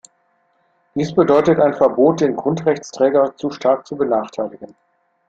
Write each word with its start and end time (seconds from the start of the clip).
Dies 0.95 1.13
bedeutet 1.13 1.59
ein 1.59 1.75
Verbot, 1.75 2.21
den 2.21 2.35
Grundrechtsträger 2.35 3.35
zu 3.35 3.51
stark 3.51 3.85
zu 3.85 3.95
benachteiligen. 3.95 4.73